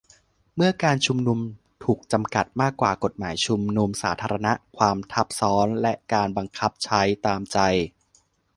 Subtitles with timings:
[0.55, 1.39] เมื่อการชุมนุม
[1.83, 7.57] ถูกจำกัดมากกว่ากฎหมายชุมนุมสาธารณะ: ความทับซ้อนและการบังคับใช้ตามใจ